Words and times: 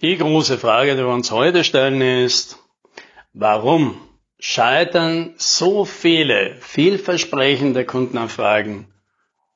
Die 0.00 0.16
große 0.16 0.58
Frage, 0.58 0.92
die 0.92 1.02
wir 1.02 1.08
uns 1.08 1.32
heute 1.32 1.64
stellen, 1.64 2.00
ist, 2.00 2.58
warum 3.32 4.00
scheitern 4.38 5.34
so 5.38 5.84
viele 5.84 6.54
vielversprechende 6.60 7.84
Kundenanfragen 7.84 8.86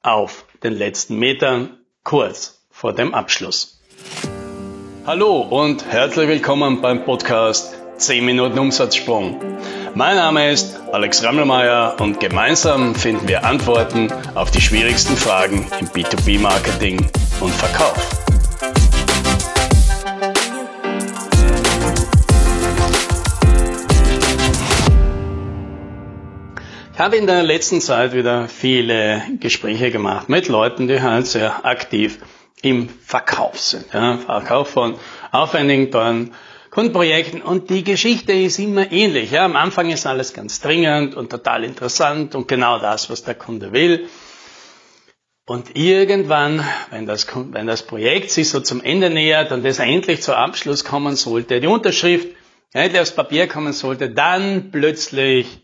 auf 0.02 0.44
den 0.64 0.72
letzten 0.72 1.16
Metern 1.20 1.78
kurz 2.02 2.66
vor 2.72 2.92
dem 2.92 3.14
Abschluss? 3.14 3.80
Hallo 5.06 5.42
und 5.42 5.84
herzlich 5.84 6.26
willkommen 6.26 6.82
beim 6.82 7.04
Podcast 7.04 7.76
10 7.98 8.24
Minuten 8.24 8.58
Umsatzsprung. 8.58 9.40
Mein 9.94 10.16
Name 10.16 10.50
ist 10.50 10.76
Alex 10.90 11.22
Rammelmeier 11.22 11.94
und 12.00 12.18
gemeinsam 12.18 12.96
finden 12.96 13.28
wir 13.28 13.44
Antworten 13.44 14.12
auf 14.34 14.50
die 14.50 14.60
schwierigsten 14.60 15.16
Fragen 15.16 15.68
im 15.78 15.86
B2B-Marketing 15.86 16.98
und 17.38 17.52
Verkauf. 17.52 18.21
Habe 27.02 27.16
in 27.16 27.26
der 27.26 27.42
letzten 27.42 27.80
Zeit 27.80 28.14
wieder 28.14 28.46
viele 28.46 29.22
Gespräche 29.40 29.90
gemacht 29.90 30.28
mit 30.28 30.46
Leuten, 30.46 30.86
die 30.86 31.02
halt 31.02 31.26
sehr 31.26 31.66
aktiv 31.66 32.20
im 32.62 32.88
Verkauf 32.88 33.58
sind. 33.58 33.92
Ja, 33.92 34.18
Verkauf 34.18 34.68
von 34.68 34.94
aufwendigen, 35.32 35.90
teuren 35.90 36.32
Kundenprojekten. 36.70 37.42
Und 37.42 37.70
die 37.70 37.82
Geschichte 37.82 38.32
ist 38.32 38.60
immer 38.60 38.92
ähnlich. 38.92 39.32
Ja, 39.32 39.44
am 39.44 39.56
Anfang 39.56 39.90
ist 39.90 40.06
alles 40.06 40.32
ganz 40.32 40.60
dringend 40.60 41.16
und 41.16 41.30
total 41.30 41.64
interessant 41.64 42.36
und 42.36 42.46
genau 42.46 42.78
das, 42.78 43.10
was 43.10 43.24
der 43.24 43.34
Kunde 43.34 43.72
will. 43.72 44.06
Und 45.44 45.74
irgendwann, 45.74 46.64
wenn 46.90 47.06
das, 47.06 47.26
wenn 47.34 47.66
das 47.66 47.82
Projekt 47.82 48.30
sich 48.30 48.48
so 48.48 48.60
zum 48.60 48.80
Ende 48.80 49.10
nähert 49.10 49.50
und 49.50 49.64
es 49.64 49.80
endlich 49.80 50.22
zu 50.22 50.36
Abschluss 50.36 50.84
kommen 50.84 51.16
sollte, 51.16 51.60
die 51.60 51.66
Unterschrift 51.66 52.28
endlich 52.72 53.02
aufs 53.02 53.10
Papier 53.10 53.48
kommen 53.48 53.72
sollte, 53.72 54.08
dann 54.08 54.70
plötzlich 54.70 55.61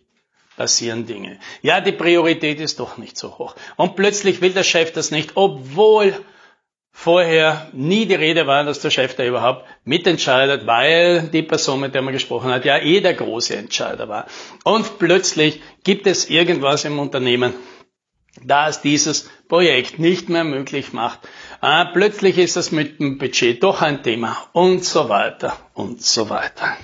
passieren 0.58 1.06
Dinge. 1.06 1.38
Ja, 1.62 1.80
die 1.80 1.92
Priorität 1.92 2.60
ist 2.60 2.80
doch 2.80 2.98
nicht 2.98 3.16
so 3.16 3.38
hoch. 3.38 3.54
Und 3.76 3.96
plötzlich 3.96 4.42
will 4.42 4.52
der 4.52 4.64
Chef 4.64 4.92
das 4.92 5.10
nicht, 5.10 5.30
obwohl 5.36 6.12
vorher 6.90 7.70
nie 7.72 8.06
die 8.06 8.16
Rede 8.16 8.48
war, 8.48 8.64
dass 8.64 8.80
der 8.80 8.90
Chef 8.90 9.14
da 9.14 9.24
überhaupt 9.24 9.64
mitentscheidet, 9.84 10.66
weil 10.66 11.28
die 11.28 11.44
Person, 11.44 11.80
mit 11.80 11.94
der 11.94 12.02
man 12.02 12.12
gesprochen 12.12 12.50
hat, 12.50 12.64
ja 12.64 12.76
eh 12.78 13.00
der 13.00 13.14
große 13.14 13.56
Entscheider 13.56 14.08
war. 14.08 14.26
Und 14.64 14.98
plötzlich 14.98 15.62
gibt 15.84 16.08
es 16.08 16.28
irgendwas 16.28 16.84
im 16.84 16.98
Unternehmen, 16.98 17.54
das 18.42 18.82
dieses 18.82 19.30
Projekt 19.48 20.00
nicht 20.00 20.28
mehr 20.28 20.44
möglich 20.44 20.92
macht. 20.92 21.20
Ah, 21.60 21.84
plötzlich 21.84 22.36
ist 22.36 22.56
das 22.56 22.72
mit 22.72 22.98
dem 22.98 23.18
Budget 23.18 23.62
doch 23.62 23.80
ein 23.80 24.02
Thema 24.02 24.36
und 24.52 24.84
so 24.84 25.08
weiter 25.08 25.56
und 25.74 26.02
so 26.02 26.28
weiter. 26.28 26.76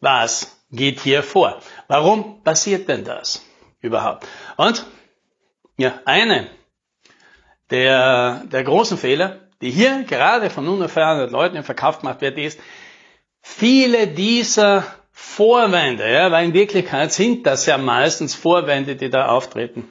Was 0.00 0.56
geht 0.72 1.00
hier 1.00 1.22
vor? 1.22 1.60
Warum 1.92 2.42
passiert 2.42 2.88
denn 2.88 3.04
das 3.04 3.44
überhaupt? 3.82 4.26
Und 4.56 4.86
ja, 5.76 6.00
eine 6.06 6.48
der, 7.68 8.44
der 8.50 8.64
großen 8.64 8.96
Fehler, 8.96 9.40
die 9.60 9.70
hier 9.70 10.02
gerade 10.04 10.48
von 10.48 10.66
unerfahrenen 10.68 11.28
Leuten 11.28 11.56
im 11.56 11.64
Verkauf 11.64 11.98
gemacht 11.98 12.22
wird, 12.22 12.38
ist, 12.38 12.58
viele 13.42 14.08
dieser 14.08 14.86
Vorwände, 15.10 16.10
ja, 16.10 16.32
weil 16.32 16.46
in 16.46 16.54
Wirklichkeit 16.54 17.12
sind 17.12 17.46
das 17.46 17.66
ja 17.66 17.76
meistens 17.76 18.34
Vorwände, 18.34 18.96
die 18.96 19.10
da 19.10 19.26
auftreten, 19.26 19.86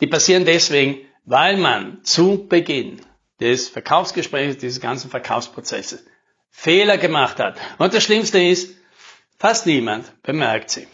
die 0.00 0.08
passieren 0.08 0.44
deswegen, 0.44 1.06
weil 1.24 1.56
man 1.56 2.02
zu 2.02 2.48
Beginn 2.48 3.00
des 3.38 3.68
Verkaufsgesprächs, 3.68 4.58
dieses 4.58 4.80
ganzen 4.80 5.08
Verkaufsprozesses 5.08 6.04
Fehler 6.50 6.98
gemacht 6.98 7.38
hat. 7.38 7.58
Und 7.78 7.94
das 7.94 8.02
Schlimmste 8.02 8.42
ist, 8.42 8.74
Fast 9.38 9.66
niemand 9.66 10.22
bemerkt 10.22 10.70
sie. 10.70 10.86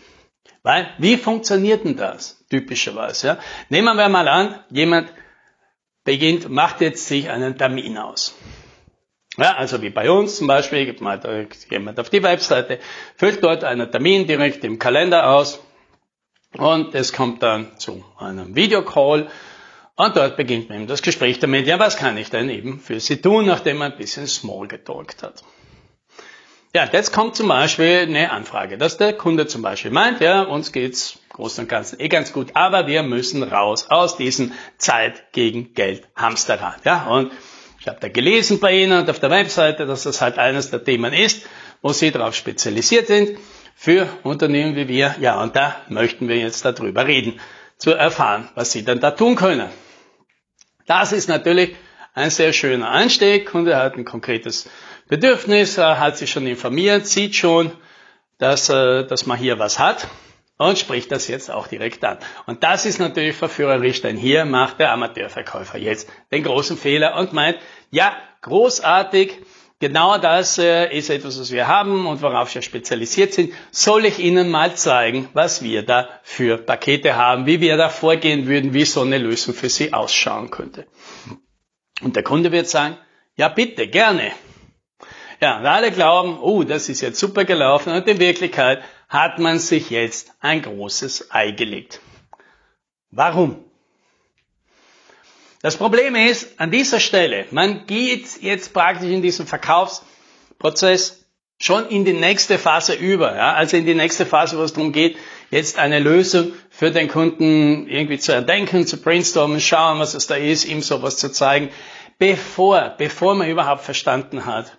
Weil, 0.62 0.88
wie 0.98 1.16
funktioniert 1.16 1.84
denn 1.84 1.96
das 1.96 2.44
typischerweise? 2.50 3.26
Ja? 3.26 3.38
Nehmen 3.68 3.96
wir 3.96 4.08
mal 4.08 4.28
an, 4.28 4.60
jemand 4.70 5.12
beginnt, 6.04 6.48
macht 6.48 6.80
jetzt 6.80 7.06
sich 7.06 7.30
einen 7.30 7.56
Termin 7.56 7.96
aus. 7.96 8.34
Ja, 9.36 9.54
also 9.54 9.80
wie 9.80 9.90
bei 9.90 10.10
uns 10.10 10.36
zum 10.36 10.48
Beispiel, 10.48 10.84
gibt 10.84 11.00
mal 11.00 11.48
jemand 11.70 12.00
auf 12.00 12.10
die 12.10 12.22
Webseite, 12.22 12.78
füllt 13.16 13.42
dort 13.42 13.64
einen 13.64 13.90
Termin 13.90 14.26
direkt 14.26 14.64
im 14.64 14.78
Kalender 14.78 15.30
aus 15.30 15.60
und 16.56 16.94
es 16.94 17.12
kommt 17.12 17.42
dann 17.42 17.78
zu 17.78 18.04
einem 18.18 18.56
Videocall 18.56 19.30
und 19.94 20.16
dort 20.16 20.36
beginnt 20.36 20.68
man 20.68 20.86
das 20.86 21.00
Gespräch 21.00 21.38
damit, 21.38 21.66
ja, 21.66 21.78
was 21.78 21.96
kann 21.96 22.18
ich 22.18 22.28
denn 22.28 22.50
eben 22.50 22.80
für 22.80 22.98
Sie 22.98 23.20
tun, 23.20 23.46
nachdem 23.46 23.78
man 23.78 23.92
ein 23.92 23.98
bisschen 23.98 24.26
Small 24.26 24.66
getalkt 24.66 25.22
hat. 25.22 25.44
Ja, 26.72 26.88
jetzt 26.92 27.12
kommt 27.12 27.34
zum 27.34 27.48
Beispiel 27.48 27.98
eine 28.02 28.30
Anfrage, 28.30 28.78
dass 28.78 28.96
der 28.96 29.12
Kunde 29.12 29.48
zum 29.48 29.60
Beispiel 29.60 29.90
meint, 29.90 30.20
ja, 30.20 30.42
uns 30.42 30.70
geht's 30.70 31.18
Großen 31.30 31.64
und 31.64 31.68
Ganzen 31.68 31.98
eh 31.98 32.08
ganz 32.08 32.32
gut, 32.32 32.50
aber 32.54 32.86
wir 32.86 33.02
müssen 33.02 33.42
raus 33.42 33.86
aus 33.90 34.16
diesem 34.16 34.52
Zeit 34.78 35.32
gegen 35.32 35.74
Geld 35.74 36.06
Hamsterrad. 36.14 36.84
Ja, 36.84 37.06
und 37.06 37.32
ich 37.80 37.88
habe 37.88 37.98
da 37.98 38.08
gelesen 38.08 38.60
bei 38.60 38.72
Ihnen 38.72 39.00
und 39.00 39.10
auf 39.10 39.18
der 39.18 39.30
Webseite, 39.30 39.84
dass 39.84 40.04
das 40.04 40.20
halt 40.20 40.38
eines 40.38 40.70
der 40.70 40.84
Themen 40.84 41.12
ist, 41.12 41.44
wo 41.82 41.92
Sie 41.92 42.12
darauf 42.12 42.36
spezialisiert 42.36 43.08
sind 43.08 43.36
für 43.74 44.06
Unternehmen 44.22 44.76
wie 44.76 44.86
wir. 44.86 45.16
Ja, 45.18 45.42
und 45.42 45.56
da 45.56 45.74
möchten 45.88 46.28
wir 46.28 46.36
jetzt 46.36 46.64
darüber 46.64 47.04
reden, 47.04 47.40
zu 47.78 47.94
erfahren, 47.94 48.48
was 48.54 48.70
Sie 48.70 48.84
dann 48.84 49.00
da 49.00 49.10
tun 49.10 49.34
können. 49.34 49.70
Das 50.86 51.10
ist 51.10 51.28
natürlich 51.28 51.74
ein 52.14 52.30
sehr 52.30 52.52
schöner 52.52 52.90
Einstieg. 52.90 53.46
Kunde 53.46 53.76
hat 53.76 53.96
ein 53.96 54.04
konkretes 54.04 54.68
Bedürfnis, 55.08 55.78
er 55.78 55.98
hat 55.98 56.16
sich 56.16 56.30
schon 56.30 56.46
informiert, 56.46 57.06
sieht 57.06 57.34
schon, 57.34 57.72
dass, 58.38 58.68
äh, 58.68 59.04
dass 59.06 59.26
man 59.26 59.38
hier 59.38 59.58
was 59.58 59.78
hat 59.78 60.08
und 60.60 60.78
spricht 60.78 61.10
das 61.10 61.26
jetzt 61.26 61.50
auch 61.50 61.68
direkt 61.68 62.04
an. 62.04 62.18
Und 62.46 62.62
das 62.62 62.84
ist 62.84 62.98
natürlich 62.98 63.34
verführerisch, 63.34 64.02
denn 64.02 64.16
hier 64.16 64.44
macht 64.44 64.78
der 64.78 64.92
Amateurverkäufer 64.92 65.78
jetzt 65.78 66.08
den 66.32 66.42
großen 66.42 66.76
Fehler 66.76 67.16
und 67.16 67.32
meint, 67.32 67.58
ja, 67.90 68.14
großartig, 68.42 69.38
genau 69.78 70.18
das 70.18 70.58
äh, 70.58 70.94
ist 70.94 71.08
etwas, 71.08 71.40
was 71.40 71.50
wir 71.50 71.66
haben 71.66 72.06
und 72.06 72.20
worauf 72.20 72.54
wir 72.54 72.60
spezialisiert 72.60 73.32
sind. 73.32 73.52
Soll 73.70 74.04
ich 74.04 74.18
Ihnen 74.18 74.50
mal 74.50 74.74
zeigen, 74.74 75.28
was 75.32 75.62
wir 75.62 75.82
da 75.82 76.08
für 76.22 76.58
Pakete 76.58 77.16
haben, 77.16 77.46
wie 77.46 77.60
wir 77.60 77.78
da 77.78 77.88
vorgehen 77.88 78.46
würden, 78.46 78.74
wie 78.74 78.84
so 78.84 79.00
eine 79.00 79.18
Lösung 79.18 79.54
für 79.54 79.70
Sie 79.70 79.92
ausschauen 79.94 80.50
könnte. 80.50 80.86
Und 82.00 82.16
der 82.16 82.22
Kunde 82.22 82.52
wird 82.52 82.68
sagen, 82.68 82.96
ja 83.36 83.48
bitte, 83.48 83.88
gerne. 83.88 84.32
Ja, 85.40 85.58
und 85.58 85.66
alle 85.66 85.90
glauben, 85.90 86.38
oh, 86.38 86.64
das 86.64 86.88
ist 86.88 87.00
jetzt 87.00 87.18
super 87.18 87.44
gelaufen 87.44 87.92
und 87.92 88.06
in 88.06 88.18
Wirklichkeit 88.18 88.82
hat 89.08 89.38
man 89.38 89.58
sich 89.58 89.90
jetzt 89.90 90.32
ein 90.40 90.62
großes 90.62 91.30
Ei 91.30 91.50
gelegt. 91.52 92.00
Warum? 93.10 93.64
Das 95.62 95.76
Problem 95.76 96.14
ist, 96.14 96.58
an 96.60 96.70
dieser 96.70 97.00
Stelle, 97.00 97.46
man 97.50 97.86
geht 97.86 98.42
jetzt 98.42 98.72
praktisch 98.72 99.10
in 99.10 99.22
diesem 99.22 99.46
Verkaufsprozess 99.46 101.24
schon 101.58 101.86
in 101.88 102.04
die 102.04 102.14
nächste 102.14 102.58
Phase 102.58 102.94
über, 102.94 103.36
ja? 103.36 103.52
also 103.52 103.76
in 103.76 103.84
die 103.84 103.94
nächste 103.94 104.24
Phase, 104.24 104.56
wo 104.58 104.62
es 104.62 104.72
darum 104.72 104.92
geht, 104.92 105.16
jetzt 105.50 105.78
eine 105.78 105.98
Lösung 105.98 106.52
für 106.70 106.90
den 106.90 107.08
Kunden 107.08 107.88
irgendwie 107.88 108.18
zu 108.18 108.32
erdenken, 108.32 108.86
zu 108.86 108.96
brainstormen, 109.00 109.60
schauen, 109.60 109.98
was 109.98 110.14
es 110.14 110.26
da 110.26 110.36
ist, 110.36 110.64
ihm 110.64 110.80
sowas 110.80 111.16
zu 111.16 111.30
zeigen, 111.30 111.70
bevor, 112.18 112.94
bevor 112.96 113.34
man 113.34 113.48
überhaupt 113.48 113.82
verstanden 113.82 114.46
hat, 114.46 114.78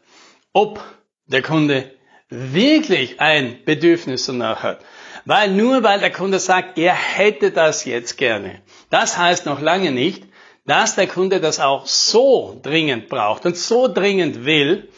ob 0.54 0.82
der 1.26 1.42
Kunde 1.42 1.92
wirklich 2.30 3.20
ein 3.20 3.58
Bedürfnis 3.66 4.26
danach 4.26 4.64
hat. 4.64 4.80
Weil 5.26 5.52
nur 5.52 5.84
weil 5.84 6.00
der 6.00 6.12
Kunde 6.12 6.40
sagt, 6.40 6.78
er 6.80 6.94
hätte 6.94 7.52
das 7.52 7.86
jetzt 7.86 8.18
gerne, 8.18 8.62
das 8.90 9.18
heißt 9.18 9.46
noch 9.46 9.62
lange 9.62 9.92
nicht, 9.92 10.24
dass 10.66 10.96
der 10.96 11.08
Kunde 11.08 11.40
das 11.40 11.60
auch 11.60 11.86
so 11.86 12.60
dringend 12.62 13.10
braucht 13.10 13.46
und 13.46 13.58
so 13.58 13.88
dringend 13.88 14.46
will, 14.46 14.90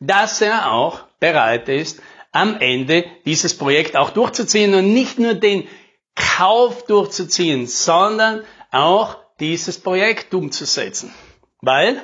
dass 0.00 0.40
er 0.40 0.72
auch 0.72 1.00
bereit 1.20 1.68
ist, 1.68 2.00
am 2.32 2.58
Ende 2.60 3.04
dieses 3.24 3.56
Projekt 3.56 3.96
auch 3.96 4.10
durchzuziehen 4.10 4.74
und 4.74 4.92
nicht 4.92 5.18
nur 5.18 5.34
den 5.34 5.66
Kauf 6.14 6.86
durchzuziehen, 6.86 7.66
sondern 7.66 8.42
auch 8.70 9.16
dieses 9.40 9.78
Projekt 9.80 10.34
umzusetzen. 10.34 11.12
Weil 11.60 12.00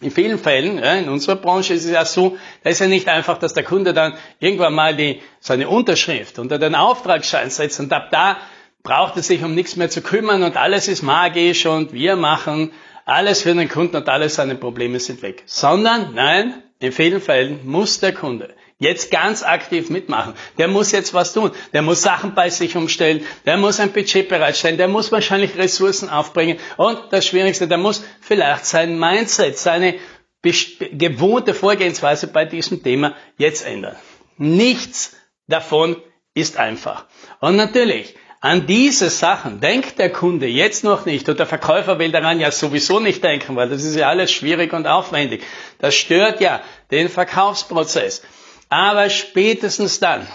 in 0.00 0.10
vielen 0.10 0.38
Fällen, 0.38 0.78
ja, 0.78 0.94
in 0.94 1.08
unserer 1.08 1.36
Branche 1.36 1.74
ist 1.74 1.84
es 1.84 1.90
ja 1.90 2.04
so, 2.04 2.36
da 2.62 2.70
ist 2.70 2.80
ja 2.80 2.86
nicht 2.86 3.08
einfach, 3.08 3.38
dass 3.38 3.54
der 3.54 3.64
Kunde 3.64 3.94
dann 3.94 4.14
irgendwann 4.40 4.74
mal 4.74 4.94
die, 4.94 5.22
seine 5.40 5.68
Unterschrift 5.68 6.38
unter 6.38 6.58
den 6.58 6.74
Auftragsschein 6.74 7.50
setzt 7.50 7.80
und 7.80 7.92
ab 7.92 8.08
da 8.10 8.36
braucht 8.82 9.16
er 9.16 9.22
sich 9.22 9.42
um 9.42 9.54
nichts 9.54 9.76
mehr 9.76 9.90
zu 9.90 10.02
kümmern 10.02 10.42
und 10.42 10.56
alles 10.56 10.88
ist 10.88 11.02
magisch 11.02 11.66
und 11.66 11.92
wir 11.92 12.16
machen 12.16 12.72
alles 13.04 13.42
für 13.42 13.54
den 13.54 13.68
Kunden 13.68 13.96
und 13.96 14.08
alle 14.08 14.28
seine 14.28 14.56
Probleme 14.56 15.00
sind 15.00 15.22
weg. 15.22 15.44
Sondern, 15.46 16.14
nein, 16.14 16.62
in 16.78 16.92
vielen 16.92 17.20
Fällen 17.20 17.60
muss 17.64 18.00
der 18.00 18.12
Kunde 18.12 18.54
jetzt 18.78 19.10
ganz 19.10 19.42
aktiv 19.42 19.90
mitmachen. 19.90 20.34
Der 20.58 20.68
muss 20.68 20.92
jetzt 20.92 21.14
was 21.14 21.32
tun. 21.32 21.50
Der 21.72 21.82
muss 21.82 22.02
Sachen 22.02 22.34
bei 22.34 22.50
sich 22.50 22.76
umstellen. 22.76 23.24
Der 23.46 23.56
muss 23.56 23.80
ein 23.80 23.92
Budget 23.92 24.28
bereitstellen. 24.28 24.76
Der 24.76 24.88
muss 24.88 25.12
wahrscheinlich 25.12 25.56
Ressourcen 25.56 26.10
aufbringen. 26.10 26.58
Und 26.76 26.98
das 27.10 27.26
Schwierigste, 27.26 27.68
der 27.68 27.78
muss 27.78 28.04
vielleicht 28.20 28.66
sein 28.66 28.98
Mindset, 28.98 29.58
seine 29.58 29.94
gewohnte 30.42 31.54
Vorgehensweise 31.54 32.28
bei 32.28 32.44
diesem 32.44 32.82
Thema 32.82 33.14
jetzt 33.36 33.66
ändern. 33.66 33.96
Nichts 34.36 35.16
davon 35.48 35.96
ist 36.34 36.56
einfach. 36.58 37.06
Und 37.40 37.56
natürlich, 37.56 38.14
an 38.40 38.66
diese 38.66 39.10
Sachen 39.10 39.60
denkt 39.60 39.98
der 39.98 40.12
Kunde 40.12 40.46
jetzt 40.46 40.84
noch 40.84 41.06
nicht 41.06 41.28
und 41.28 41.38
der 41.38 41.46
Verkäufer 41.46 41.98
will 41.98 42.12
daran 42.12 42.38
ja 42.38 42.52
sowieso 42.52 43.00
nicht 43.00 43.24
denken, 43.24 43.56
weil 43.56 43.70
das 43.70 43.82
ist 43.82 43.96
ja 43.96 44.08
alles 44.08 44.30
schwierig 44.30 44.72
und 44.72 44.86
aufwendig. 44.86 45.42
Das 45.78 45.94
stört 45.94 46.40
ja 46.40 46.60
den 46.90 47.08
Verkaufsprozess. 47.08 48.22
Aber 48.68 49.10
spätestens 49.10 50.00
dann, 50.00 50.26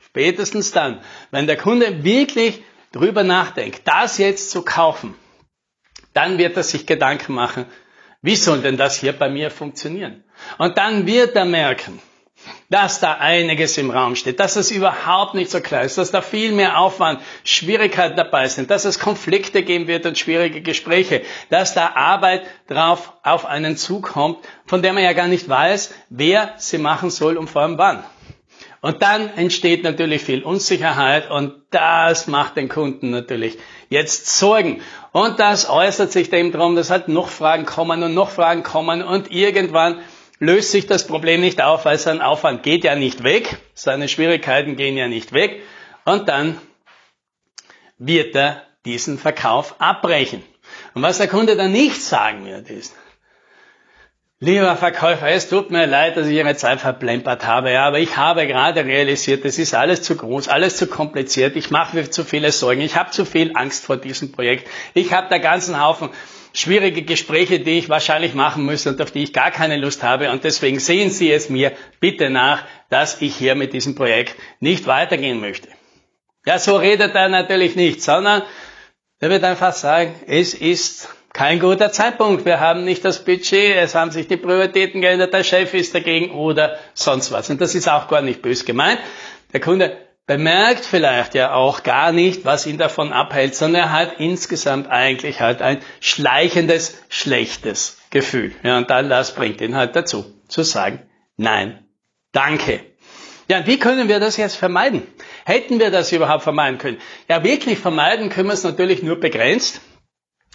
spätestens 0.00 0.72
dann, 0.72 1.00
wenn 1.30 1.46
der 1.46 1.56
Kunde 1.56 2.04
wirklich 2.04 2.62
drüber 2.92 3.24
nachdenkt, 3.24 3.82
das 3.84 4.18
jetzt 4.18 4.50
zu 4.50 4.62
kaufen, 4.62 5.14
dann 6.12 6.38
wird 6.38 6.56
er 6.56 6.62
sich 6.62 6.86
Gedanken 6.86 7.32
machen, 7.32 7.66
wie 8.20 8.36
soll 8.36 8.60
denn 8.60 8.76
das 8.76 9.00
hier 9.00 9.12
bei 9.12 9.28
mir 9.28 9.50
funktionieren? 9.50 10.22
Und 10.58 10.76
dann 10.78 11.06
wird 11.06 11.34
er 11.34 11.44
merken, 11.44 12.00
dass 12.70 13.00
da 13.00 13.14
einiges 13.14 13.76
im 13.78 13.90
Raum 13.90 14.16
steht, 14.16 14.40
dass 14.40 14.56
es 14.56 14.70
überhaupt 14.70 15.34
nicht 15.34 15.50
so 15.50 15.60
klar 15.60 15.82
ist, 15.82 15.98
dass 15.98 16.10
da 16.10 16.22
viel 16.22 16.52
mehr 16.52 16.78
Aufwand, 16.78 17.20
Schwierigkeiten 17.44 18.16
dabei 18.16 18.48
sind, 18.48 18.70
dass 18.70 18.84
es 18.84 18.98
Konflikte 18.98 19.62
geben 19.62 19.86
wird 19.86 20.06
und 20.06 20.18
schwierige 20.18 20.62
Gespräche, 20.62 21.22
dass 21.50 21.74
da 21.74 21.92
Arbeit 21.94 22.42
drauf 22.68 23.12
auf 23.22 23.46
einen 23.46 23.76
zukommt, 23.76 24.38
von 24.66 24.82
der 24.82 24.92
man 24.92 25.02
ja 25.02 25.12
gar 25.12 25.28
nicht 25.28 25.48
weiß, 25.48 25.94
wer 26.08 26.54
sie 26.56 26.78
machen 26.78 27.10
soll 27.10 27.36
und 27.36 27.48
vor 27.48 27.62
allem 27.62 27.78
wann. 27.78 28.04
Und 28.82 29.00
dann 29.00 29.28
entsteht 29.36 29.84
natürlich 29.84 30.22
viel 30.22 30.42
Unsicherheit 30.42 31.30
und 31.30 31.54
das 31.70 32.26
macht 32.26 32.56
den 32.56 32.68
Kunden 32.68 33.10
natürlich 33.10 33.56
jetzt 33.90 34.26
Sorgen. 34.38 34.80
Und 35.12 35.38
das 35.38 35.70
äußert 35.70 36.10
sich 36.10 36.30
dem 36.30 36.50
darum, 36.50 36.74
dass 36.74 36.90
halt 36.90 37.06
noch 37.06 37.28
Fragen 37.28 37.64
kommen 37.64 38.02
und 38.02 38.12
noch 38.12 38.30
Fragen 38.30 38.64
kommen 38.64 39.02
und 39.02 39.30
irgendwann 39.30 40.00
löst 40.42 40.72
sich 40.72 40.88
das 40.88 41.06
Problem 41.06 41.40
nicht 41.40 41.62
auf, 41.62 41.84
weil 41.84 41.98
sein 41.98 42.20
Aufwand 42.20 42.64
geht 42.64 42.82
ja 42.82 42.96
nicht 42.96 43.22
weg, 43.22 43.58
seine 43.74 44.08
Schwierigkeiten 44.08 44.74
gehen 44.74 44.96
ja 44.96 45.06
nicht 45.06 45.32
weg 45.32 45.62
und 46.04 46.28
dann 46.28 46.58
wird 47.96 48.34
er 48.34 48.62
diesen 48.84 49.18
Verkauf 49.18 49.80
abbrechen. 49.80 50.42
Und 50.94 51.02
was 51.02 51.18
der 51.18 51.28
Kunde 51.28 51.54
dann 51.54 51.70
nicht 51.70 52.02
sagen 52.02 52.44
wird, 52.44 52.68
ist, 52.70 52.96
Lieber 54.40 54.74
Verkäufer, 54.74 55.28
es 55.28 55.48
tut 55.48 55.70
mir 55.70 55.86
leid, 55.86 56.16
dass 56.16 56.26
ich 56.26 56.34
Ihre 56.34 56.56
Zeit 56.56 56.80
verplempert 56.80 57.46
habe, 57.46 57.70
ja, 57.70 57.86
aber 57.86 58.00
ich 58.00 58.16
habe 58.16 58.48
gerade 58.48 58.84
realisiert, 58.84 59.44
es 59.44 59.56
ist 59.56 59.72
alles 59.72 60.02
zu 60.02 60.16
groß, 60.16 60.48
alles 60.48 60.76
zu 60.76 60.88
kompliziert, 60.88 61.54
ich 61.54 61.70
mache 61.70 61.94
mir 61.94 62.10
zu 62.10 62.24
viele 62.24 62.50
Sorgen, 62.50 62.80
ich 62.80 62.96
habe 62.96 63.12
zu 63.12 63.24
viel 63.24 63.52
Angst 63.56 63.84
vor 63.84 63.98
diesem 63.98 64.32
Projekt, 64.32 64.66
ich 64.94 65.12
habe 65.12 65.28
da 65.30 65.38
ganzen 65.38 65.80
Haufen 65.80 66.10
schwierige 66.52 67.02
Gespräche, 67.02 67.60
die 67.60 67.78
ich 67.78 67.88
wahrscheinlich 67.88 68.34
machen 68.34 68.64
muss 68.64 68.86
und 68.86 69.00
auf 69.00 69.10
die 69.10 69.22
ich 69.22 69.32
gar 69.32 69.50
keine 69.50 69.76
Lust 69.76 70.02
habe 70.02 70.30
und 70.30 70.44
deswegen 70.44 70.78
sehen 70.80 71.10
Sie 71.10 71.32
es 71.32 71.48
mir 71.48 71.72
bitte 72.00 72.30
nach, 72.30 72.64
dass 72.90 73.20
ich 73.22 73.34
hier 73.36 73.54
mit 73.54 73.72
diesem 73.72 73.94
Projekt 73.94 74.36
nicht 74.60 74.86
weitergehen 74.86 75.40
möchte. 75.40 75.68
Ja, 76.44 76.58
so 76.58 76.76
redet 76.76 77.14
er 77.14 77.28
natürlich 77.28 77.76
nicht, 77.76 78.02
sondern 78.02 78.42
er 79.20 79.30
wird 79.30 79.44
einfach 79.44 79.72
sagen, 79.72 80.14
es 80.26 80.54
ist 80.54 81.08
kein 81.32 81.60
guter 81.60 81.92
Zeitpunkt. 81.92 82.44
Wir 82.44 82.60
haben 82.60 82.84
nicht 82.84 83.04
das 83.04 83.24
Budget, 83.24 83.76
es 83.76 83.94
haben 83.94 84.10
sich 84.10 84.28
die 84.28 84.36
Prioritäten 84.36 85.00
geändert, 85.00 85.32
der 85.32 85.44
Chef 85.44 85.72
ist 85.74 85.94
dagegen 85.94 86.32
oder 86.32 86.76
sonst 86.94 87.32
was. 87.32 87.48
Und 87.48 87.60
das 87.60 87.74
ist 87.74 87.88
auch 87.88 88.08
gar 88.08 88.20
nicht 88.22 88.42
bös 88.42 88.64
gemeint. 88.64 89.00
Der 89.52 89.60
Kunde 89.60 89.96
bemerkt 90.26 90.84
vielleicht 90.84 91.34
ja 91.34 91.52
auch 91.54 91.82
gar 91.82 92.12
nicht, 92.12 92.44
was 92.44 92.66
ihn 92.66 92.78
davon 92.78 93.12
abhält, 93.12 93.54
sondern 93.54 93.82
er 93.82 93.92
hat 93.92 94.20
insgesamt 94.20 94.88
eigentlich 94.88 95.40
halt 95.40 95.62
ein 95.62 95.78
schleichendes, 96.00 97.02
schlechtes 97.08 97.98
Gefühl. 98.10 98.54
Ja, 98.62 98.78
und 98.78 98.88
das 98.88 99.34
bringt 99.34 99.60
ihn 99.60 99.76
halt 99.76 99.96
dazu, 99.96 100.24
zu 100.48 100.62
sagen, 100.62 101.08
nein, 101.36 101.86
danke. 102.32 102.80
Ja, 103.48 103.66
wie 103.66 103.78
können 103.78 104.08
wir 104.08 104.20
das 104.20 104.36
jetzt 104.36 104.56
vermeiden? 104.56 105.06
Hätten 105.44 105.80
wir 105.80 105.90
das 105.90 106.12
überhaupt 106.12 106.44
vermeiden 106.44 106.78
können? 106.78 106.98
Ja, 107.28 107.42
wirklich 107.42 107.78
vermeiden 107.78 108.30
können 108.30 108.48
wir 108.48 108.54
es 108.54 108.62
natürlich 108.62 109.02
nur 109.02 109.18
begrenzt. 109.18 109.80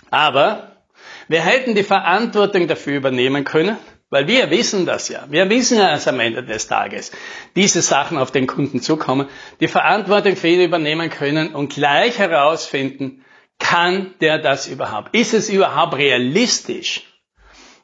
Aber 0.09 0.85
wir 1.27 1.41
hätten 1.41 1.75
die 1.75 1.83
Verantwortung 1.83 2.67
dafür 2.67 2.95
übernehmen 2.95 3.43
können, 3.43 3.77
weil 4.09 4.27
wir 4.27 4.49
wissen 4.49 4.85
das 4.85 5.09
ja. 5.09 5.25
Wir 5.29 5.49
wissen 5.49 5.77
ja, 5.77 5.91
dass 5.91 6.07
am 6.07 6.19
Ende 6.19 6.43
des 6.43 6.67
Tages 6.67 7.11
diese 7.55 7.81
Sachen 7.81 8.17
auf 8.17 8.31
den 8.31 8.47
Kunden 8.47 8.81
zukommen, 8.81 9.27
die 9.59 9.67
Verantwortung 9.67 10.35
für 10.35 10.47
ihn 10.47 10.61
übernehmen 10.61 11.09
können 11.09 11.53
und 11.53 11.73
gleich 11.73 12.17
herausfinden, 12.17 13.25
kann 13.59 14.13
der 14.21 14.37
das 14.37 14.67
überhaupt? 14.67 15.15
Ist 15.15 15.33
es 15.33 15.49
überhaupt 15.49 15.95
realistisch, 15.95 17.03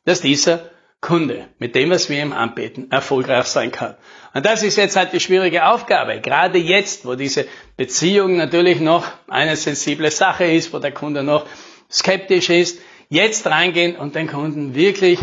dass 0.05 0.21
dieser 0.21 0.69
Kunde 1.01 1.49
mit 1.59 1.75
dem, 1.75 1.89
was 1.89 2.09
wir 2.09 2.21
ihm 2.21 2.31
anbieten, 2.31 2.87
erfolgreich 2.91 3.45
sein 3.45 3.71
kann? 3.71 3.97
Und 4.33 4.45
das 4.45 4.63
ist 4.63 4.77
jetzt 4.77 4.95
halt 4.95 5.13
die 5.13 5.19
schwierige 5.19 5.65
Aufgabe. 5.65 6.21
Gerade 6.21 6.57
jetzt, 6.57 7.05
wo 7.05 7.15
diese 7.15 7.45
Beziehung 7.75 8.37
natürlich 8.37 8.79
noch 8.79 9.05
eine 9.27 9.55
sensible 9.55 10.09
Sache 10.09 10.45
ist, 10.45 10.73
wo 10.73 10.79
der 10.79 10.91
Kunde 10.91 11.23
noch 11.23 11.45
skeptisch 11.91 12.49
ist, 12.49 12.79
jetzt 13.09 13.45
reingehen 13.45 13.95
und 13.95 14.15
den 14.15 14.27
Kunden 14.27 14.73
wirklich 14.73 15.19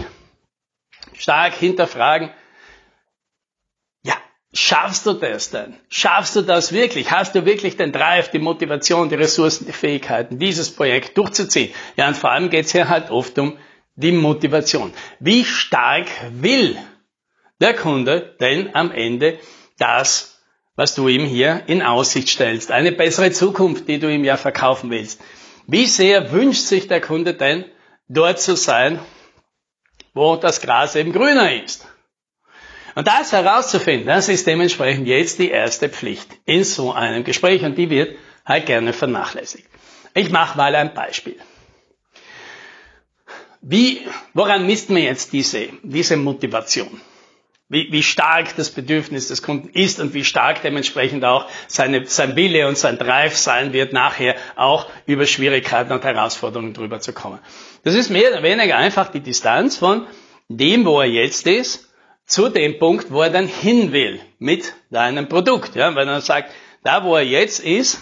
stark 1.21 1.53
hinterfragen, 1.55 2.31
ja, 4.03 4.15
schaffst 4.55 5.05
du 5.05 5.13
das 5.13 5.51
denn? 5.51 5.77
Schaffst 5.91 6.35
du 6.35 6.41
das 6.41 6.73
wirklich? 6.73 7.11
Hast 7.11 7.35
du 7.35 7.45
wirklich 7.45 7.77
den 7.77 7.93
Drive, 7.93 8.31
die 8.31 8.39
Motivation, 8.39 9.11
die 9.11 9.17
Ressourcen, 9.17 9.67
die 9.67 9.73
Fähigkeiten, 9.73 10.39
dieses 10.39 10.75
Projekt 10.75 11.19
durchzuziehen? 11.19 11.75
Ja, 11.97 12.09
und 12.09 12.17
vor 12.17 12.31
allem 12.31 12.49
geht 12.49 12.65
es 12.65 12.73
hier 12.73 12.89
halt 12.89 13.11
oft 13.11 13.39
um 13.39 13.59
die 13.97 14.13
Motivation. 14.13 14.93
Wie 15.19 15.45
stark 15.45 16.09
will 16.31 16.79
der 17.61 17.75
Kunde 17.75 18.35
denn 18.41 18.75
am 18.75 18.91
Ende 18.91 19.39
das, 19.79 20.41
was 20.75 20.95
du 20.95 21.09
ihm 21.09 21.27
hier 21.27 21.65
in 21.67 21.83
Aussicht 21.83 22.31
stellst? 22.31 22.71
Eine 22.73 22.93
bessere 22.93 23.31
Zukunft, 23.31 23.89
die 23.89 23.99
du 23.99 24.11
ihm 24.11 24.25
ja 24.25 24.39
verkaufen 24.39 24.91
willst. 24.91 25.21
Wie 25.67 25.85
sehr 25.85 26.33
wünscht 26.33 26.63
sich 26.63 26.89
der 26.89 27.03
Kunde 27.03 27.35
denn, 27.35 27.67
dort 28.09 28.41
zu 28.41 28.57
sein, 28.57 28.99
wo 30.15 30.37
das 30.37 30.61
Gras 30.61 30.95
eben 30.97 31.13
grüner 31.13 31.63
ist? 31.63 31.87
Und 32.95 33.07
das 33.07 33.33
herauszufinden, 33.33 34.07
das 34.07 34.29
ist 34.29 34.47
dementsprechend 34.47 35.07
jetzt 35.07 35.39
die 35.39 35.51
erste 35.51 35.89
Pflicht 35.89 36.29
in 36.45 36.65
so 36.65 36.93
einem 36.93 37.25
Gespräch 37.25 37.63
und 37.63 37.77
die 37.77 37.89
wird 37.89 38.17
halt 38.45 38.67
gerne 38.67 38.93
vernachlässigt. 38.93 39.69
Ich 40.15 40.31
mache 40.31 40.57
mal 40.57 40.75
ein 40.75 40.93
Beispiel. 40.93 41.37
Wie, 43.63 44.01
woran 44.35 44.67
misst 44.67 44.91
man 44.91 45.03
jetzt 45.03 45.33
diese, 45.33 45.69
diese 45.83 46.17
Motivation? 46.17 47.01
Wie, 47.71 47.91
wie 47.93 48.03
stark 48.03 48.57
das 48.57 48.71
Bedürfnis 48.71 49.29
des 49.29 49.43
Kunden 49.43 49.69
ist 49.69 50.01
und 50.01 50.13
wie 50.13 50.25
stark 50.25 50.61
dementsprechend 50.61 51.25
auch 51.25 51.47
seine, 51.69 52.05
sein 52.05 52.35
Wille 52.35 52.67
und 52.67 52.77
sein 52.77 52.99
Drive 52.99 53.37
sein 53.37 53.73
wird, 53.73 53.93
nachher 53.93 54.35
auch 54.57 54.87
über 55.07 55.25
Schwierigkeiten 55.25 55.93
und 55.93 56.05
Herausforderungen 56.05 56.75
drüber 56.75 56.99
zu 56.99 57.13
kommen. 57.13 57.39
Das 57.85 57.95
ist 57.95 58.11
mehr 58.11 58.33
oder 58.33 58.43
weniger 58.43 58.77
einfach 58.77 59.09
die 59.09 59.21
Distanz 59.21 59.77
von 59.79 60.07
dem, 60.49 60.85
wo 60.85 61.01
er 61.01 61.07
jetzt 61.07 61.47
ist, 61.47 61.89
zu 62.27 62.49
dem 62.49 62.79
Punkt, 62.81 63.13
wo 63.13 63.23
er 63.23 63.31
dann 63.31 63.47
hin 63.47 63.93
will 63.93 64.21
mit 64.41 64.75
deinem 64.91 65.29
Produkt. 65.29 65.77
Ja, 65.77 65.95
wenn 65.95 66.09
er 66.09 66.21
sagt, 66.21 66.53
da 66.83 67.05
wo 67.05 67.15
er 67.17 67.25
jetzt 67.25 67.61
ist, 67.61 68.01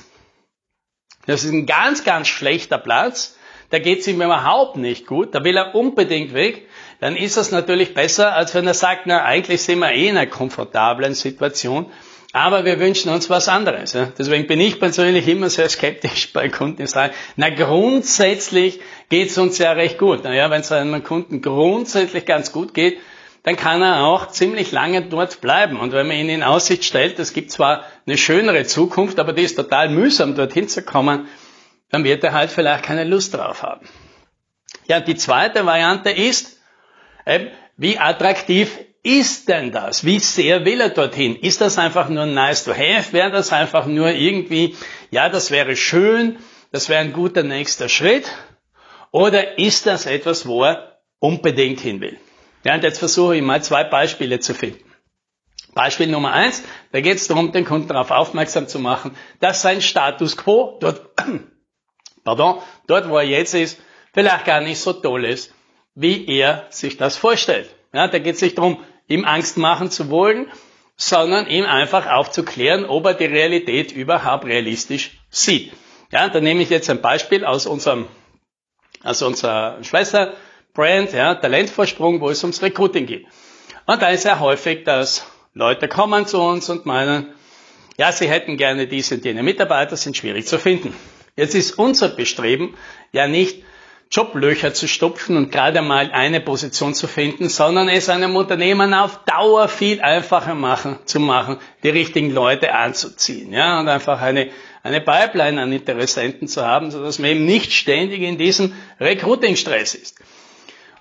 das 1.26 1.44
ist 1.44 1.52
ein 1.52 1.66
ganz, 1.66 2.04
ganz 2.04 2.26
schlechter 2.26 2.78
Platz, 2.78 3.38
da 3.68 3.78
geht 3.78 4.00
es 4.00 4.06
ihm 4.06 4.22
überhaupt 4.22 4.76
nicht 4.76 5.06
gut, 5.06 5.34
da 5.34 5.44
will 5.44 5.58
er 5.58 5.74
unbedingt 5.74 6.32
weg, 6.32 6.66
dann 7.00 7.16
ist 7.16 7.36
es 7.36 7.50
natürlich 7.50 7.94
besser, 7.94 8.34
als 8.34 8.54
wenn 8.54 8.66
er 8.66 8.74
sagt, 8.74 9.06
na, 9.06 9.24
eigentlich 9.24 9.62
sind 9.62 9.78
wir 9.78 9.92
eh 9.92 10.08
in 10.08 10.16
einer 10.16 10.26
komfortablen 10.26 11.14
Situation, 11.14 11.86
aber 12.32 12.64
wir 12.64 12.78
wünschen 12.78 13.10
uns 13.10 13.30
was 13.30 13.48
anderes. 13.48 13.96
Deswegen 14.18 14.46
bin 14.46 14.60
ich 14.60 14.78
persönlich 14.78 15.26
immer 15.28 15.48
sehr 15.48 15.68
skeptisch 15.68 16.32
bei 16.32 16.48
Kunden, 16.48 16.76
die 16.76 16.86
sagen, 16.86 17.14
na, 17.36 17.50
grundsätzlich 17.50 18.80
geht's 19.08 19.38
uns 19.38 19.58
ja 19.58 19.72
recht 19.72 19.98
gut. 19.98 20.24
Naja, 20.24 20.50
wenn 20.50 20.60
es 20.60 20.72
einem 20.72 21.02
Kunden 21.02 21.40
grundsätzlich 21.40 22.26
ganz 22.26 22.52
gut 22.52 22.74
geht, 22.74 22.98
dann 23.44 23.56
kann 23.56 23.80
er 23.80 24.04
auch 24.04 24.28
ziemlich 24.28 24.72
lange 24.72 25.02
dort 25.02 25.40
bleiben. 25.40 25.78
Und 25.80 25.92
wenn 25.92 26.06
man 26.06 26.16
ihn 26.16 26.28
in 26.28 26.42
Aussicht 26.42 26.84
stellt, 26.84 27.18
es 27.18 27.32
gibt 27.32 27.50
zwar 27.50 27.84
eine 28.06 28.18
schönere 28.18 28.64
Zukunft, 28.64 29.18
aber 29.18 29.32
die 29.32 29.42
ist 29.42 29.54
total 29.54 29.88
mühsam, 29.88 30.34
dorthin 30.34 30.68
zu 30.68 30.82
kommen, 30.82 31.28
dann 31.90 32.04
wird 32.04 32.22
er 32.24 32.34
halt 32.34 32.50
vielleicht 32.50 32.84
keine 32.84 33.04
Lust 33.04 33.34
drauf 33.34 33.62
haben. 33.62 33.88
Ja, 34.86 35.00
die 35.00 35.14
zweite 35.14 35.64
Variante 35.64 36.10
ist, 36.10 36.57
wie 37.76 37.98
attraktiv 37.98 38.78
ist 39.02 39.48
denn 39.48 39.70
das? 39.72 40.04
Wie 40.04 40.18
sehr 40.18 40.64
will 40.64 40.80
er 40.80 40.90
dorthin? 40.90 41.36
Ist 41.36 41.60
das 41.60 41.78
einfach 41.78 42.08
nur 42.08 42.26
nice 42.26 42.64
to 42.64 42.72
have? 42.72 43.12
Wäre 43.12 43.30
das 43.30 43.52
einfach 43.52 43.86
nur 43.86 44.10
irgendwie, 44.10 44.76
ja, 45.10 45.28
das 45.28 45.50
wäre 45.50 45.76
schön, 45.76 46.38
das 46.72 46.88
wäre 46.88 47.00
ein 47.00 47.12
guter 47.12 47.42
nächster 47.42 47.88
Schritt? 47.88 48.30
Oder 49.10 49.58
ist 49.58 49.86
das 49.86 50.06
etwas, 50.06 50.46
wo 50.46 50.64
er 50.64 51.00
unbedingt 51.18 51.80
hin 51.80 52.00
will? 52.00 52.18
Ja, 52.64 52.74
und 52.74 52.82
jetzt 52.82 52.98
versuche 52.98 53.36
ich 53.36 53.42
mal 53.42 53.62
zwei 53.62 53.84
Beispiele 53.84 54.40
zu 54.40 54.54
finden. 54.54 54.84
Beispiel 55.74 56.08
Nummer 56.08 56.32
eins, 56.32 56.64
da 56.92 57.00
geht 57.00 57.16
es 57.16 57.28
darum, 57.28 57.52
den 57.52 57.64
Kunden 57.64 57.88
darauf 57.88 58.10
aufmerksam 58.10 58.66
zu 58.66 58.80
machen, 58.80 59.16
dass 59.38 59.62
sein 59.62 59.80
Status 59.80 60.36
quo 60.36 60.76
dort, 60.80 61.14
pardon, 62.24 62.60
dort 62.88 63.08
wo 63.08 63.16
er 63.16 63.24
jetzt 63.24 63.54
ist, 63.54 63.80
vielleicht 64.12 64.44
gar 64.44 64.60
nicht 64.60 64.80
so 64.80 64.92
toll 64.92 65.24
ist, 65.24 65.54
wie 66.00 66.28
er 66.28 66.66
sich 66.70 66.96
das 66.96 67.16
vorstellt. 67.16 67.68
Ja, 67.92 68.06
da 68.06 68.20
geht 68.20 68.36
es 68.36 68.40
nicht 68.40 68.56
darum, 68.56 68.78
ihm 69.08 69.24
Angst 69.24 69.56
machen 69.56 69.90
zu 69.90 70.10
wollen, 70.10 70.46
sondern 70.96 71.48
ihm 71.48 71.64
einfach 71.64 72.06
aufzuklären, 72.06 72.84
ob 72.84 73.06
er 73.06 73.14
die 73.14 73.24
Realität 73.24 73.90
überhaupt 73.90 74.44
realistisch 74.44 75.18
sieht. 75.28 75.72
Ja, 76.12 76.28
da 76.28 76.40
nehme 76.40 76.62
ich 76.62 76.70
jetzt 76.70 76.88
ein 76.88 77.02
Beispiel 77.02 77.44
aus 77.44 77.66
unserem, 77.66 78.06
aus 79.02 79.22
unserer 79.22 79.82
Schwesterbrand, 79.82 81.12
ja, 81.12 81.34
Talentvorsprung, 81.34 82.20
wo 82.20 82.30
es 82.30 82.44
ums 82.44 82.62
Recruiting 82.62 83.06
geht. 83.06 83.26
Und 83.86 84.00
da 84.00 84.10
ist 84.10 84.24
ja 84.24 84.38
häufig, 84.38 84.84
dass 84.84 85.26
Leute 85.52 85.88
kommen 85.88 86.26
zu 86.26 86.40
uns 86.40 86.70
und 86.70 86.86
meinen, 86.86 87.34
ja, 87.96 88.12
sie 88.12 88.28
hätten 88.28 88.56
gerne 88.56 88.86
diese 88.86 89.16
und 89.16 89.24
jene 89.24 89.42
Mitarbeiter, 89.42 89.96
sind 89.96 90.16
schwierig 90.16 90.46
zu 90.46 90.60
finden. 90.60 90.94
Jetzt 91.34 91.56
ist 91.56 91.76
unser 91.76 92.08
Bestreben 92.08 92.76
ja 93.10 93.26
nicht, 93.26 93.64
Joblöcher 94.10 94.72
zu 94.72 94.88
stopfen 94.88 95.36
und 95.36 95.52
gerade 95.52 95.82
mal 95.82 96.10
eine 96.12 96.40
Position 96.40 96.94
zu 96.94 97.06
finden, 97.06 97.50
sondern 97.50 97.88
es 97.88 98.08
einem 98.08 98.36
Unternehmen 98.36 98.94
auf 98.94 99.20
Dauer 99.24 99.68
viel 99.68 100.00
einfacher 100.00 100.54
machen, 100.54 100.98
zu 101.04 101.20
machen, 101.20 101.58
die 101.82 101.90
richtigen 101.90 102.30
Leute 102.30 102.74
anzuziehen, 102.74 103.52
ja, 103.52 103.78
und 103.78 103.88
einfach 103.88 104.22
eine, 104.22 104.48
eine 104.82 105.02
Pipeline 105.02 105.60
an 105.60 105.72
Interessenten 105.72 106.48
zu 106.48 106.64
haben, 106.64 106.90
sodass 106.90 107.18
man 107.18 107.30
eben 107.30 107.44
nicht 107.44 107.72
ständig 107.72 108.22
in 108.22 108.38
diesem 108.38 108.72
Recruiting-Stress 108.98 109.94
ist. 109.94 110.18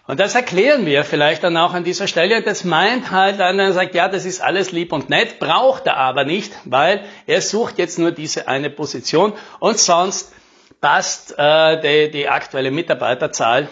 Und 0.06 0.22
das 0.22 0.36
erklären 0.36 0.86
wir 0.86 1.04
vielleicht 1.04 1.44
dann 1.44 1.58
auch 1.58 1.74
an 1.74 1.84
dieser 1.84 2.08
Stelle. 2.08 2.42
Das 2.42 2.64
meint 2.64 3.12
halt 3.12 3.42
einer, 3.42 3.74
sagt, 3.74 3.94
ja, 3.94 4.08
das 4.08 4.24
ist 4.24 4.42
alles 4.42 4.72
lieb 4.72 4.94
und 4.94 5.10
nett, 5.10 5.40
braucht 5.40 5.86
er 5.86 5.98
aber 5.98 6.24
nicht, 6.24 6.54
weil 6.64 7.04
er 7.26 7.42
sucht 7.42 7.78
jetzt 7.78 8.00
nur 8.00 8.12
diese 8.12 8.48
eine 8.48 8.70
Position 8.70 9.34
und 9.60 9.80
sonst 9.80 10.34
passt 10.82 11.36
äh, 11.38 11.82
die, 11.82 12.12
die 12.12 12.30
aktuelle 12.30 12.72
Mitarbeiterzahl 12.72 13.68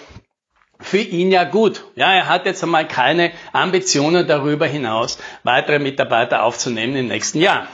für 0.80 0.98
ihn 0.98 1.32
ja 1.32 1.44
gut. 1.44 1.86
Ja, 1.96 2.14
er 2.14 2.28
hat 2.28 2.46
jetzt 2.46 2.64
einmal 2.64 2.88
keine 2.88 3.32
Ambitionen 3.54 4.28
darüber 4.28 4.66
hinaus, 4.66 5.18
weitere 5.44 5.80
Mitarbeiter 5.80 6.44
aufzunehmen 6.44 6.96
im 6.96 7.08
nächsten 7.08 7.40
Jahr. 7.40 7.68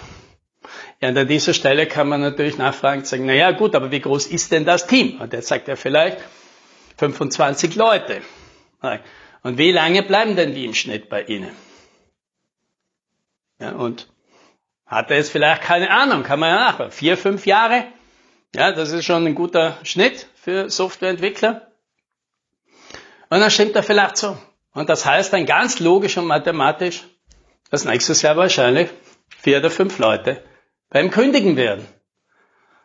Ja, 1.02 1.10
und 1.10 1.18
an 1.18 1.28
dieser 1.28 1.54
Stelle 1.54 1.88
kann 1.88 2.08
man 2.08 2.22
natürlich 2.22 2.58
nachfragen 2.58 3.04
sagen, 3.06 3.26
na 3.26 3.34
ja, 3.34 3.52
gut, 3.52 3.76
aber 3.76 3.92
wie 3.92 4.02
groß 4.02 4.28
ist 4.28 4.52
denn 4.52 4.66
das 4.66 4.86
Team? 4.86 5.20
Und 5.20 5.34
jetzt 5.34 5.48
sagt 5.48 5.68
er 5.68 5.78
vielleicht 5.78 6.20
25 6.98 7.76
Leute. 7.76 8.22
Und 9.42 9.58
wie 9.58 9.72
lange 9.72 10.04
bleiben 10.04 10.36
denn 10.36 10.54
die 10.54 10.66
im 10.66 10.76
Schnitt 10.76 11.10
bei 11.10 11.24
Ihnen? 11.24 11.52
Ja, 13.60 13.72
und 13.72 14.08
hat 14.86 15.10
er 15.10 15.18
jetzt 15.18 15.32
vielleicht 15.32 15.64
keine 15.64 15.90
Ahnung, 15.90 16.22
kann 16.24 16.40
man 16.40 16.50
ja 16.50 16.56
nachfragen. 16.56 16.92
Vier, 16.92 17.18
fünf 17.18 17.48
Jahre? 17.48 17.86
Ja, 18.54 18.74
das 18.74 18.92
ist 18.92 19.06
schon 19.06 19.26
ein 19.26 19.36
guter 19.36 19.78
Schnitt 19.84 20.28
für 20.36 20.70
Softwareentwickler. 20.70 21.68
Und 23.30 23.40
dann 23.40 23.50
stimmt 23.50 23.78
er 23.78 23.84
vielleicht 23.84 24.18
so. 24.18 24.38
Und 24.74 24.90
das 24.90 25.06
heißt 25.06 25.32
dann 25.32 25.46
ganz 25.46 25.80
logisch 25.80 26.18
und 26.18 26.26
mathematisch, 26.26 27.04
dass 27.70 27.86
nächstes 27.86 28.22
Jahr 28.22 28.36
wahrscheinlich 28.36 28.90
vier 29.42 29.60
oder 29.60 29.72
fünf 29.72 30.00
Leute 30.00 30.44
beim 30.90 31.12
Kündigen 31.12 31.56
werden. 31.56 31.88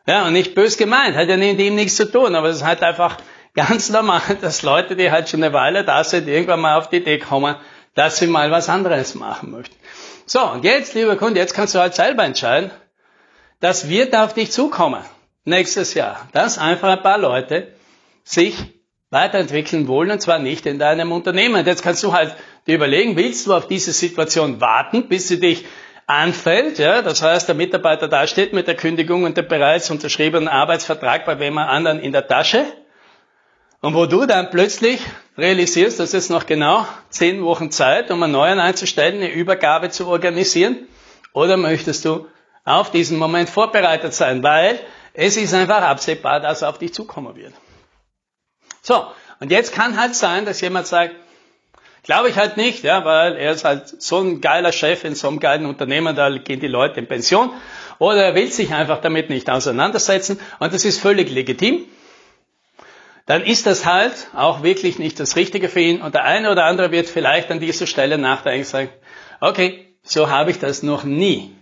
Ja, 0.07 0.25
und 0.25 0.35
nicht 0.35 0.55
bös 0.55 0.77
gemeint, 0.77 1.17
hat 1.17 1.29
ja 1.29 1.37
mit 1.37 1.59
ihm 1.59 1.75
nichts 1.75 1.97
zu 1.97 2.11
tun, 2.11 2.37
aber 2.37 2.49
es 2.49 2.59
ist 2.59 2.65
halt 2.65 2.85
einfach 2.85 3.17
ganz 3.55 3.91
normal, 3.91 4.23
dass 4.41 4.63
Leute, 4.63 4.95
die 4.95 5.11
halt 5.11 5.29
schon 5.29 5.43
eine 5.43 5.53
Weile 5.53 5.85
da 5.85 6.05
sind, 6.05 6.29
irgendwann 6.29 6.61
mal 6.61 6.79
auf 6.79 6.91
die 6.91 6.99
Idee 6.99 7.19
kommen, 7.19 7.57
dass 7.97 8.19
sie 8.19 8.29
mal 8.29 8.53
was 8.53 8.69
anderes 8.69 9.17
machen 9.17 9.51
möchten. 9.51 9.75
So, 10.27 10.49
und 10.49 10.63
jetzt, 10.63 10.95
lieber 10.95 11.17
Kunde, 11.17 11.41
jetzt 11.41 11.55
kannst 11.55 11.75
du 11.75 11.81
halt 11.81 11.97
selber 11.97 12.23
entscheiden, 12.23 12.71
das 13.59 13.89
wird 13.89 14.15
auf 14.15 14.33
dich 14.33 14.53
zukommen 14.53 15.03
nächstes 15.47 15.95
Jahr, 15.95 16.29
dass 16.33 16.59
einfach 16.59 16.89
ein 16.89 17.03
paar 17.03 17.19
Leute 17.19 17.69
sich 18.25 18.57
weiterentwickeln 19.11 19.89
wollen 19.89 20.11
und 20.11 20.21
zwar 20.21 20.39
nicht 20.39 20.67
in 20.67 20.79
deinem 20.79 21.13
Unternehmen. 21.13 21.65
Jetzt 21.65 21.83
kannst 21.83 22.03
du 22.03 22.13
halt 22.13 22.35
dir 22.67 22.75
überlegen, 22.75 23.17
willst 23.17 23.47
du 23.47 23.55
auf 23.55 23.69
diese 23.69 23.93
Situation 23.93 24.61
warten, 24.61 25.09
bis 25.09 25.29
sie 25.29 25.41
dich 25.41 25.65
anfällt, 26.07 26.79
ja, 26.79 27.03
das 27.03 27.23
heißt, 27.23 27.49
der 27.49 27.57
Mitarbeiter 27.57 28.07
da 28.07 28.27
steht 28.27 28.53
mit 28.53 28.69
der 28.69 28.77
Kündigung 28.77 29.25
und 29.25 29.37
dem 29.37 29.49
bereits 29.49 29.91
unterschriebenen 29.91 30.49
Arbeitsvertrag 30.49 31.25
bei 31.25 31.39
wem 31.41 31.59
anderen 31.59 31.99
in 31.99 32.13
der 32.13 32.29
Tasche. 32.29 32.65
Und 33.81 33.95
wo 33.95 34.07
du 34.07 34.25
dann 34.27 34.51
plötzlich 34.51 35.01
realisierst, 35.37 36.01
dass 36.01 36.15
es 36.15 36.31
noch 36.31 36.47
genau 36.47 36.87
zehn 37.11 37.43
Wochen 37.45 37.71
Zeit, 37.71 38.11
um 38.11 38.23
einen 38.23 38.33
neuen 38.33 38.59
einzustellen, 38.59 39.17
eine 39.17 39.33
Übergabe 39.33 39.91
zu 39.91 40.07
organisieren, 40.07 40.89
oder 41.33 41.57
möchtest 41.57 42.05
du 42.05 42.27
auf 42.65 42.91
diesen 42.91 43.19
Moment 43.19 43.51
vorbereitet 43.51 44.15
sein, 44.15 44.43
weil 44.43 44.81
es 45.17 45.37
ist 45.37 45.55
einfach 45.55 45.83
absehbar, 45.83 46.41
dass 46.41 46.63
er 46.63 46.69
auf 46.69 46.79
dich 46.79 46.93
zukommen 46.93 47.35
wird. 47.37 47.55
So, 48.83 49.07
und 49.41 49.51
jetzt 49.51 49.73
kann 49.73 49.99
halt 49.99 50.15
sein, 50.15 50.45
dass 50.45 50.61
jemand 50.61 50.87
sagt, 50.87 51.15
glaube 52.03 52.29
ich 52.29 52.37
halt 52.37 52.57
nicht, 52.57 52.85
ja, 52.85 53.05
weil 53.05 53.37
er 53.37 53.53
ist 53.53 53.65
halt 53.65 54.01
so 54.01 54.21
ein 54.21 54.41
geiler 54.41 54.73
Chef 54.73 55.05
in 55.05 55.15
so 55.15 55.29
einem 55.29 55.41
geilen 55.41 55.67
Unternehmen, 55.67 56.15
da 56.15 56.31
gehen 56.31 56.61
die 56.61 56.69
Leute 56.69 57.01
in 57.01 57.09
Pension, 57.09 57.51
oder 57.99 58.25
er 58.25 58.35
will 58.35 58.53
sich 58.53 58.73
einfach 58.73 59.01
damit 59.01 59.31
nicht 59.31 59.49
auseinandersetzen 59.49 60.39
und 60.59 60.73
das 60.73 60.85
ist 60.85 61.01
völlig 61.01 61.31
legitim. 61.31 61.87
Dann 63.25 63.43
ist 63.43 63.67
das 63.67 63.87
halt 63.87 64.29
auch 64.35 64.63
wirklich 64.63 65.01
nicht 65.01 65.19
das 65.19 65.35
Richtige 65.35 65.69
für 65.69 65.81
ihn 65.81 66.01
und 66.01 66.15
der 66.15 66.25
eine 66.25 66.51
oder 66.53 66.65
andere 66.65 66.93
wird 66.93 67.09
vielleicht 67.09 67.51
an 67.51 67.59
dieser 67.59 67.87
Stelle 67.87 68.19
nachdenken 68.19 68.61
und 68.61 68.67
sagen, 68.67 68.91
okay, 69.41 69.97
so 70.05 70.31
habe 70.31 70.53
ich 70.53 70.61
das 70.61 70.85
noch 70.85 71.03
nie 71.03 71.56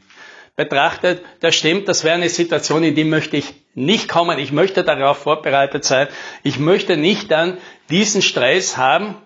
betrachtet, 0.57 1.25
das 1.41 1.55
stimmt, 1.55 1.89
das 1.89 2.05
wäre 2.05 2.15
eine 2.15 2.29
Situation, 2.29 2.85
in 2.85 2.95
die 2.95 3.05
möchte 3.05 3.37
ich 3.37 3.55
nicht 3.75 4.09
kommen. 4.09 4.39
Ich 4.39 4.53
möchte 4.53 4.85
darauf 4.85 5.19
vorbereitet 5.19 5.85
sein. 5.85 6.09
Ich 6.43 6.59
möchte 6.59 6.97
nicht 6.97 7.31
dann 7.31 7.59
diesen 7.91 8.23
Stress 8.23 8.77
haben. 8.77 9.17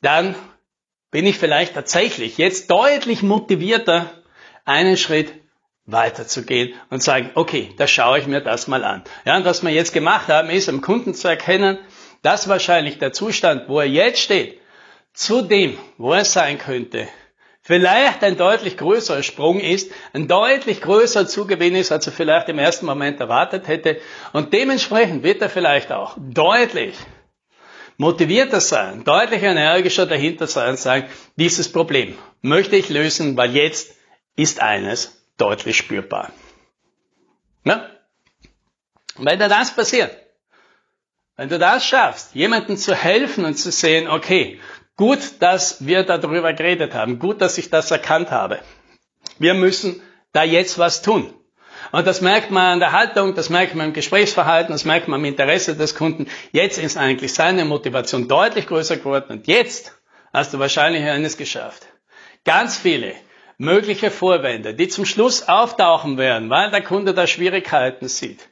Dann 0.00 0.34
bin 1.10 1.26
ich 1.26 1.38
vielleicht 1.38 1.74
tatsächlich 1.74 2.38
jetzt 2.38 2.70
deutlich 2.70 3.22
motivierter, 3.22 4.10
einen 4.64 4.96
Schritt 4.96 5.32
weiterzugehen 5.86 6.74
und 6.90 7.02
sagen, 7.02 7.30
okay, 7.34 7.72
da 7.76 7.86
schaue 7.86 8.18
ich 8.18 8.26
mir 8.26 8.40
das 8.40 8.68
mal 8.68 8.84
an. 8.84 9.04
Ja, 9.24 9.36
und 9.36 9.44
was 9.44 9.62
wir 9.62 9.70
jetzt 9.70 9.92
gemacht 9.92 10.28
haben, 10.28 10.48
ist, 10.50 10.68
am 10.68 10.80
Kunden 10.80 11.14
zu 11.14 11.28
erkennen, 11.28 11.78
dass 12.22 12.48
wahrscheinlich 12.48 12.98
der 12.98 13.12
Zustand, 13.12 13.68
wo 13.68 13.80
er 13.80 13.86
jetzt 13.86 14.20
steht, 14.20 14.60
zu 15.12 15.42
dem, 15.42 15.76
wo 15.98 16.12
er 16.12 16.24
sein 16.24 16.58
könnte, 16.58 17.06
vielleicht 17.64 18.22
ein 18.22 18.36
deutlich 18.36 18.76
größerer 18.76 19.22
Sprung 19.22 19.58
ist, 19.58 19.90
ein 20.12 20.28
deutlich 20.28 20.82
größerer 20.82 21.26
Zugewinn 21.26 21.74
ist, 21.74 21.90
als 21.90 22.06
er 22.06 22.12
vielleicht 22.12 22.48
im 22.50 22.58
ersten 22.58 22.86
Moment 22.86 23.18
erwartet 23.20 23.66
hätte. 23.66 23.98
Und 24.32 24.52
dementsprechend 24.52 25.22
wird 25.24 25.40
er 25.42 25.48
vielleicht 25.48 25.90
auch 25.90 26.16
deutlich 26.18 26.94
motivierter 27.96 28.60
sein, 28.60 29.02
deutlich 29.04 29.42
energischer 29.42 30.04
dahinter 30.06 30.46
sein 30.46 30.70
und 30.70 30.78
sagen, 30.78 31.08
dieses 31.36 31.72
Problem 31.72 32.16
möchte 32.42 32.76
ich 32.76 32.90
lösen, 32.90 33.36
weil 33.36 33.54
jetzt 33.56 33.94
ist 34.36 34.60
eines 34.60 35.22
deutlich 35.38 35.76
spürbar. 35.76 36.30
Na? 37.62 37.88
Wenn 39.16 39.38
da 39.38 39.48
das 39.48 39.74
passiert, 39.74 40.14
wenn 41.36 41.48
du 41.48 41.58
das 41.58 41.86
schaffst, 41.86 42.34
jemandem 42.34 42.76
zu 42.76 42.94
helfen 42.94 43.44
und 43.44 43.54
zu 43.54 43.70
sehen, 43.70 44.08
okay, 44.08 44.60
Gut, 44.96 45.18
dass 45.40 45.84
wir 45.84 46.04
darüber 46.04 46.52
geredet 46.52 46.94
haben. 46.94 47.18
Gut, 47.18 47.40
dass 47.40 47.58
ich 47.58 47.70
das 47.70 47.90
erkannt 47.90 48.30
habe. 48.30 48.60
Wir 49.38 49.54
müssen 49.54 50.00
da 50.32 50.44
jetzt 50.44 50.78
was 50.78 51.02
tun. 51.02 51.34
Und 51.90 52.06
das 52.06 52.20
merkt 52.20 52.50
man 52.50 52.74
an 52.74 52.80
der 52.80 52.92
Haltung, 52.92 53.34
das 53.34 53.50
merkt 53.50 53.74
man 53.74 53.88
im 53.88 53.92
Gesprächsverhalten, 53.92 54.72
das 54.72 54.84
merkt 54.84 55.08
man 55.08 55.20
im 55.20 55.26
Interesse 55.26 55.76
des 55.76 55.94
Kunden. 55.94 56.26
Jetzt 56.52 56.78
ist 56.78 56.96
eigentlich 56.96 57.34
seine 57.34 57.64
Motivation 57.64 58.28
deutlich 58.28 58.66
größer 58.66 58.96
geworden. 58.96 59.26
Und 59.28 59.46
jetzt 59.46 59.92
hast 60.32 60.54
du 60.54 60.58
wahrscheinlich 60.58 61.04
eines 61.04 61.36
geschafft. 61.36 61.86
Ganz 62.44 62.76
viele 62.76 63.14
mögliche 63.58 64.10
Vorwände, 64.10 64.74
die 64.74 64.88
zum 64.88 65.04
Schluss 65.04 65.48
auftauchen 65.48 66.18
werden, 66.18 66.50
weil 66.50 66.70
der 66.70 66.82
Kunde 66.82 67.14
da 67.14 67.26
Schwierigkeiten 67.26 68.08
sieht. 68.08 68.48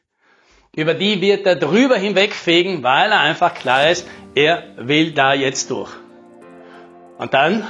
Über 0.75 0.95
die 0.95 1.21
wird 1.21 1.47
er 1.47 1.57
drüber 1.57 1.97
hinwegfegen, 1.97 2.83
weil 2.83 3.13
er 3.13 3.21
einfach 3.21 3.55
klar 3.55 3.91
ist, 3.91 4.07
er 4.35 4.65
will 4.77 5.13
da 5.13 5.35
jetzt 5.35 5.71
durch. 5.71 5.91
Und 7.23 7.33
dann 7.35 7.69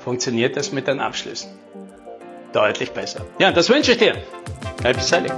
funktioniert 0.00 0.56
das 0.56 0.72
mit 0.72 0.88
den 0.88 0.98
Abschlüssen 0.98 1.52
deutlich 2.52 2.90
besser. 2.90 3.24
Ja, 3.38 3.52
das 3.52 3.70
wünsche 3.70 3.92
ich 3.92 3.98
dir. 3.98 4.16
Happy 4.82 5.00
Selling. 5.00 5.32